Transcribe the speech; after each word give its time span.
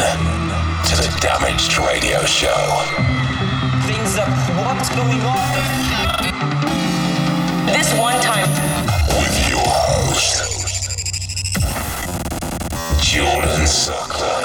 to 0.00 0.96
the 0.96 1.18
Damaged 1.20 1.76
Radio 1.76 2.24
Show. 2.24 2.48
Things 3.86 4.16
up. 4.16 4.28
What's 4.64 4.88
going 4.88 5.20
on? 5.20 5.36
This 7.66 7.92
one 7.98 8.18
time. 8.22 8.48
With 9.18 9.50
your 9.50 9.60
host, 9.62 10.40
Jordan 13.04 13.66
Suckley. 13.66 14.40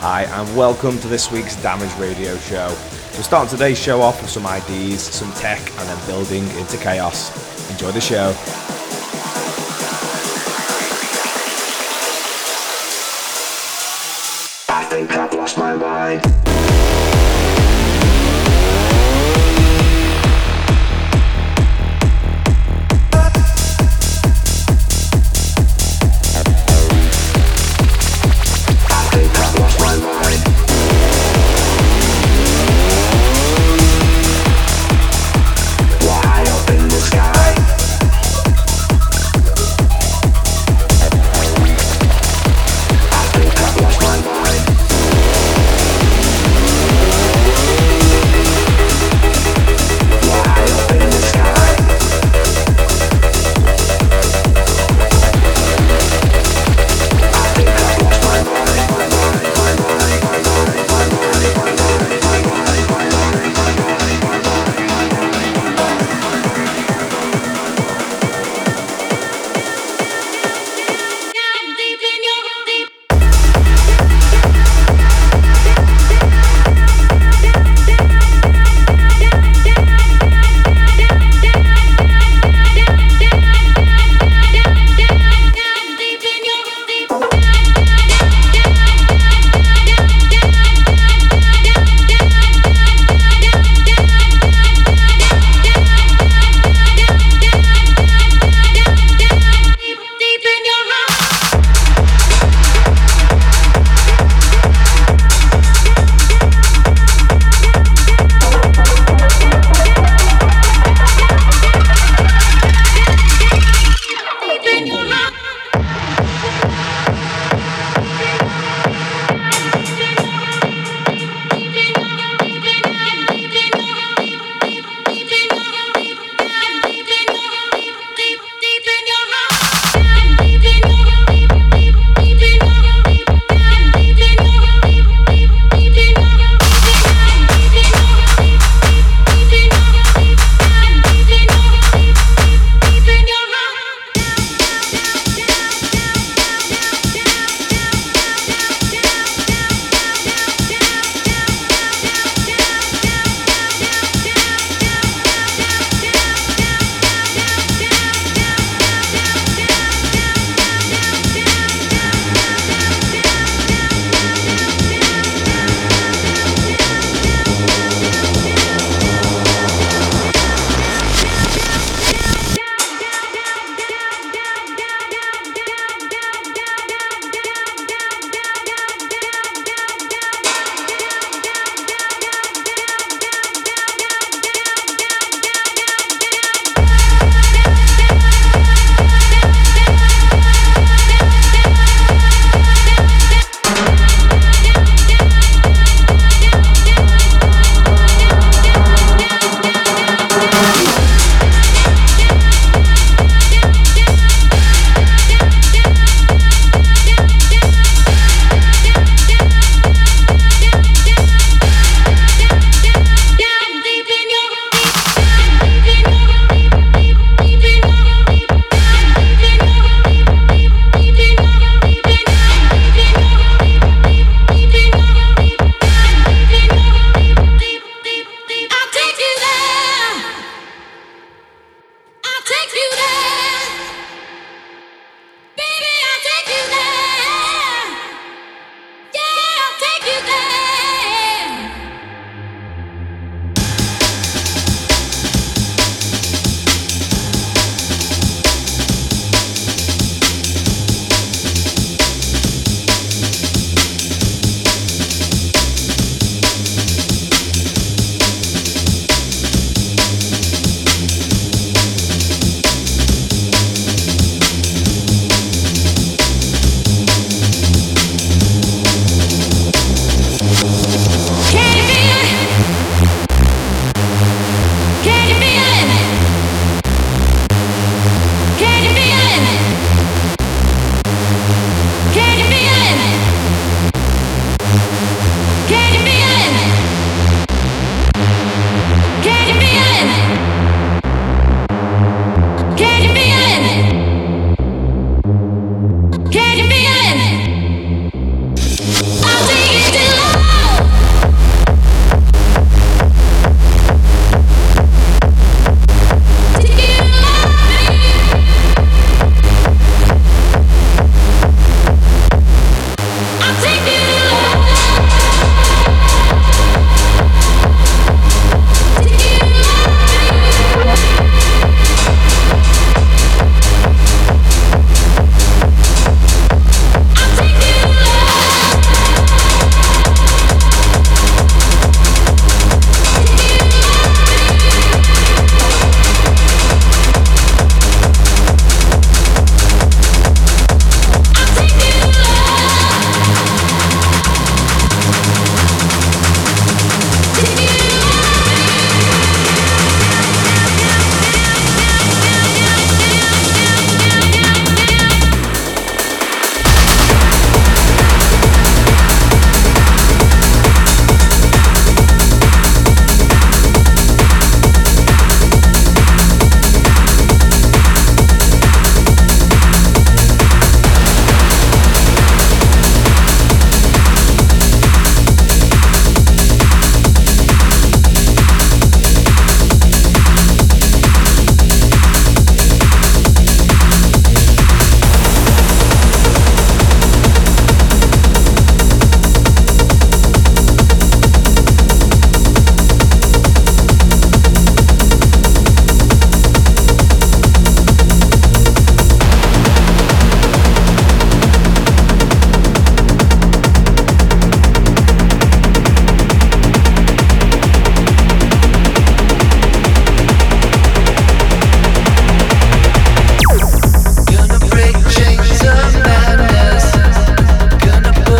Hi, 0.00 0.22
and 0.22 0.56
welcome 0.56 0.98
to 1.00 1.08
this 1.08 1.30
week's 1.30 1.60
Damage 1.62 1.94
Radio 1.98 2.38
Show. 2.38 2.74
We're 3.18 3.24
starting 3.24 3.50
today's 3.50 3.76
show 3.76 4.00
off 4.00 4.22
with 4.22 4.30
some 4.30 4.46
IDs, 4.46 5.02
some 5.02 5.32
tech, 5.32 5.58
and 5.58 5.88
then 5.88 6.06
building 6.06 6.48
into 6.50 6.76
chaos. 6.76 7.68
Enjoy 7.68 7.90
the 7.90 8.00
show. 8.00 8.28
I 14.68 14.84
think 14.88 15.10
I've 15.16 15.34
lost 15.34 15.58
my 15.58 15.74
mind. 15.74 16.77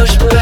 push, 0.08 0.18
push. 0.18 0.37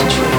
situation. 0.00 0.29